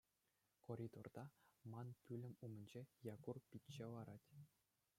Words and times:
Коридорта, 0.65 1.23
ман 1.71 1.87
пӳлӗм 2.03 2.33
умӗнче, 2.43 2.81
Якур 3.15 3.37
пичче 3.49 3.85
ларать. 3.93 4.27